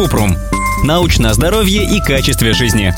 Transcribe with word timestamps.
Купрум. 0.00 0.34
Научное 0.82 1.34
здоровье 1.34 1.84
и 1.84 2.00
качестве 2.00 2.54
жизни. 2.54 2.94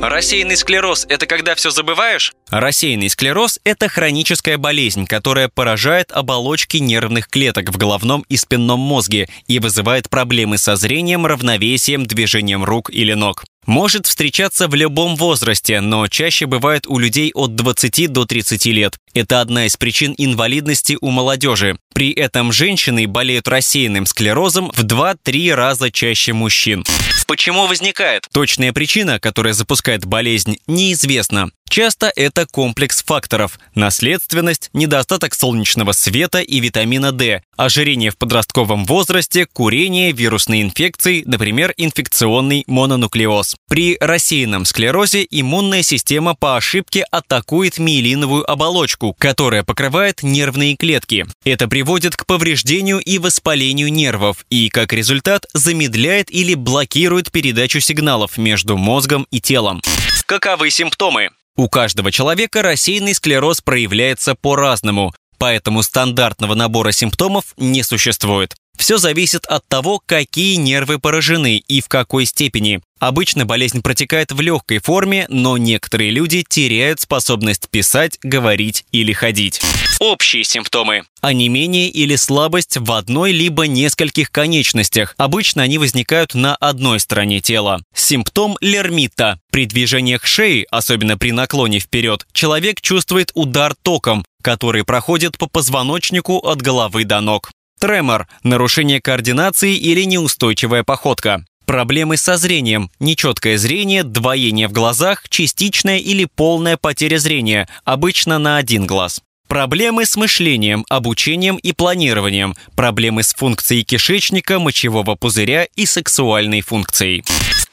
Рассеянный 0.00 0.56
склероз– 0.56 1.04
это 1.10 1.26
когда 1.26 1.54
все 1.54 1.68
забываешь? 1.68 2.32
Рассеянный 2.50 3.10
склероз– 3.10 3.58
это 3.64 3.88
хроническая 3.88 4.56
болезнь, 4.56 5.06
которая 5.06 5.48
поражает 5.48 6.12
оболочки 6.12 6.76
нервных 6.76 7.28
клеток 7.28 7.70
в 7.70 7.76
головном 7.76 8.24
и 8.28 8.36
спинном 8.36 8.78
мозге 8.78 9.28
и 9.48 9.58
вызывает 9.58 10.08
проблемы 10.08 10.56
со 10.56 10.76
зрением, 10.76 11.26
равновесием, 11.26 12.06
движением 12.06 12.64
рук 12.64 12.90
или 12.90 13.14
ног. 13.14 13.44
Может 13.66 14.06
встречаться 14.06 14.68
в 14.68 14.76
любом 14.76 15.16
возрасте, 15.16 15.80
но 15.80 16.06
чаще 16.06 16.46
бывает 16.46 16.86
у 16.86 17.00
людей 17.00 17.32
от 17.34 17.56
20 17.56 18.12
до 18.12 18.24
30 18.24 18.64
лет. 18.66 18.96
Это 19.12 19.40
одна 19.40 19.66
из 19.66 19.76
причин 19.76 20.14
инвалидности 20.16 20.96
у 21.00 21.10
молодежи. 21.10 21.76
При 21.92 22.12
этом 22.12 22.52
женщины 22.52 23.08
болеют 23.08 23.48
рассеянным 23.48 24.06
склерозом 24.06 24.70
в 24.70 24.84
2-3 24.84 25.52
раза 25.52 25.90
чаще 25.90 26.32
мужчин. 26.32 26.84
Почему 27.26 27.66
возникает? 27.66 28.28
Точная 28.32 28.72
причина, 28.72 29.18
которая 29.18 29.52
запускает 29.52 30.06
болезнь, 30.06 30.58
неизвестна. 30.68 31.50
Часто 31.68 32.12
это 32.14 32.46
комплекс 32.46 33.02
факторов– 33.02 33.58
наследственность, 33.74 34.70
недостаток 34.72 35.34
солнечного 35.34 35.92
света 35.92 36.40
и 36.40 36.60
витамина 36.60 37.12
D, 37.12 37.42
ожирение 37.56 38.10
в 38.10 38.16
подростковом 38.16 38.86
возрасте, 38.86 39.46
курение, 39.46 40.12
вирусные 40.12 40.62
инфекции, 40.62 41.22
например, 41.26 41.74
инфекционный 41.76 42.64
мононуклеоз. 42.66 43.56
При 43.68 43.98
рассеянном 44.00 44.64
склерозе 44.64 45.26
иммунная 45.30 45.82
система 45.82 46.34
по 46.34 46.56
ошибке 46.56 47.04
атакует 47.10 47.78
миелиновую 47.78 48.50
оболочку, 48.50 49.14
которая 49.18 49.62
покрывает 49.62 50.22
нервные 50.22 50.76
клетки. 50.76 51.26
Это 51.44 51.68
приводит 51.68 52.16
к 52.16 52.26
повреждению 52.26 53.00
и 53.00 53.18
воспалению 53.18 53.92
нервов 53.92 54.46
и, 54.48 54.68
как 54.70 54.92
результат, 54.92 55.46
замедляет 55.52 56.30
или 56.30 56.54
блокирует 56.54 57.30
передачу 57.30 57.80
сигналов 57.80 58.38
между 58.38 58.76
мозгом 58.76 59.26
и 59.30 59.40
телом. 59.40 59.82
Каковы 60.26 60.70
симптомы? 60.70 61.30
У 61.56 61.68
каждого 61.68 62.12
человека 62.12 62.60
рассеянный 62.62 63.14
склероз 63.14 63.62
проявляется 63.62 64.34
по-разному, 64.34 65.14
поэтому 65.38 65.82
стандартного 65.82 66.54
набора 66.54 66.92
симптомов 66.92 67.54
не 67.56 67.82
существует. 67.82 68.54
Все 68.76 68.98
зависит 68.98 69.46
от 69.46 69.66
того, 69.68 70.00
какие 70.04 70.56
нервы 70.56 70.98
поражены 70.98 71.58
и 71.58 71.80
в 71.80 71.88
какой 71.88 72.26
степени. 72.26 72.80
Обычно 72.98 73.44
болезнь 73.44 73.82
протекает 73.82 74.32
в 74.32 74.40
легкой 74.40 74.78
форме, 74.78 75.26
но 75.28 75.58
некоторые 75.58 76.10
люди 76.10 76.44
теряют 76.48 77.00
способность 77.00 77.68
писать, 77.68 78.18
говорить 78.22 78.86
или 78.90 79.12
ходить. 79.12 79.60
Общие 80.00 80.44
симптомы. 80.44 81.02
Онемение 81.20 81.88
или 81.88 82.16
слабость 82.16 82.76
в 82.78 82.92
одной 82.92 83.32
либо 83.32 83.66
нескольких 83.66 84.30
конечностях. 84.30 85.14
Обычно 85.18 85.62
они 85.62 85.76
возникают 85.78 86.34
на 86.34 86.56
одной 86.56 87.00
стороне 87.00 87.40
тела. 87.40 87.82
Симптом 87.94 88.56
лермита. 88.60 89.40
При 89.50 89.66
движениях 89.66 90.24
шеи, 90.26 90.66
особенно 90.70 91.18
при 91.18 91.32
наклоне 91.32 91.80
вперед, 91.80 92.26
человек 92.32 92.80
чувствует 92.80 93.30
удар 93.34 93.74
током, 93.74 94.24
который 94.42 94.84
проходит 94.84 95.38
по 95.38 95.48
позвоночнику 95.48 96.38
от 96.38 96.62
головы 96.62 97.04
до 97.04 97.20
ног. 97.20 97.50
Тремор– 97.78 98.26
нарушение 98.42 99.02
координации 99.02 99.76
или 99.76 100.04
неустойчивая 100.04 100.82
походка. 100.82 101.44
Проблемы 101.66 102.16
со 102.16 102.38
зрением, 102.38 102.90
нечеткое 103.00 103.58
зрение, 103.58 104.02
двоение 104.02 104.68
в 104.68 104.72
глазах, 104.72 105.28
частичная 105.28 105.98
или 105.98 106.24
полная 106.24 106.78
потеря 106.78 107.18
зрения, 107.18 107.68
обычно 107.84 108.38
на 108.38 108.56
один 108.56 108.86
глаз. 108.86 109.20
Проблемы 109.46 110.06
с 110.06 110.16
мышлением, 110.16 110.86
обучением 110.88 111.56
и 111.56 111.72
планированием, 111.72 112.54
проблемы 112.74 113.22
с 113.22 113.34
функцией 113.34 113.84
кишечника, 113.84 114.58
мочевого 114.58 115.14
пузыря 115.14 115.66
и 115.76 115.86
сексуальной 115.86 116.62
функцией. 116.62 117.24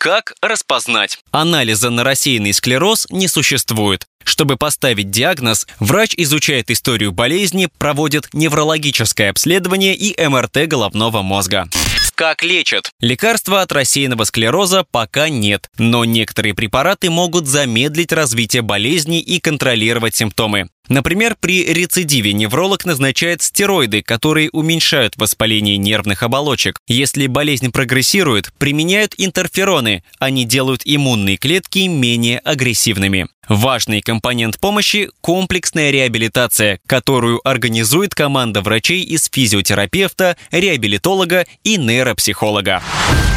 Как 0.00 0.32
распознать? 0.40 1.18
Анализа 1.30 1.90
на 1.90 2.04
рассеянный 2.04 2.54
склероз 2.54 3.06
не 3.10 3.28
существует. 3.28 4.06
Чтобы 4.24 4.56
поставить 4.56 5.10
диагноз, 5.10 5.66
врач 5.78 6.14
изучает 6.16 6.70
историю 6.70 7.12
болезни, 7.12 7.68
проводит 7.76 8.32
неврологическое 8.32 9.28
обследование 9.28 9.94
и 9.94 10.16
МРТ 10.26 10.68
головного 10.68 11.20
мозга. 11.20 11.68
Как 12.14 12.42
лечат? 12.42 12.90
Лекарства 13.00 13.60
от 13.60 13.72
рассеянного 13.72 14.24
склероза 14.24 14.86
пока 14.90 15.28
нет, 15.28 15.68
но 15.76 16.06
некоторые 16.06 16.54
препараты 16.54 17.10
могут 17.10 17.46
замедлить 17.46 18.12
развитие 18.12 18.62
болезни 18.62 19.20
и 19.20 19.38
контролировать 19.38 20.16
симптомы. 20.16 20.70
Например, 20.90 21.36
при 21.38 21.64
рецидиве 21.72 22.32
невролог 22.32 22.84
назначает 22.84 23.42
стероиды, 23.42 24.02
которые 24.02 24.50
уменьшают 24.50 25.16
воспаление 25.16 25.76
нервных 25.76 26.24
оболочек. 26.24 26.80
Если 26.88 27.28
болезнь 27.28 27.70
прогрессирует, 27.70 28.52
применяют 28.58 29.14
интерфероны. 29.16 30.02
Они 30.18 30.44
делают 30.44 30.82
иммунные 30.84 31.36
клетки 31.36 31.86
менее 31.86 32.40
агрессивными. 32.40 33.28
Важный 33.48 34.00
компонент 34.00 34.60
помощи– 34.60 35.10
комплексная 35.20 35.90
реабилитация, 35.90 36.78
которую 36.86 37.40
организует 37.42 38.14
команда 38.14 38.60
врачей 38.60 39.02
из 39.02 39.28
физиотерапевта, 39.30 40.36
реабилитолога 40.52 41.46
и 41.64 41.76
нейропсихолога. 41.76 42.80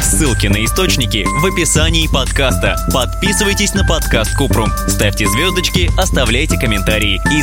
Ссылки 0.02 0.46
на 0.46 0.64
источники 0.64 1.24
в 1.24 1.46
описании 1.46 2.06
подкаста. 2.06 2.76
Подписывайтесь 2.92 3.74
на 3.74 3.84
подкаст 3.84 4.36
Купрум, 4.36 4.70
ставьте 4.86 5.26
звездочки, 5.26 5.90
оставляйте 5.98 6.58
комментарии 6.58 7.20
и 7.32 7.42